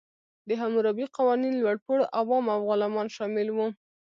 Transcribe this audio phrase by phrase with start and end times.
[0.47, 3.67] د حموربي قوانین لوړپوړو، عوام او غلامان شامل وو.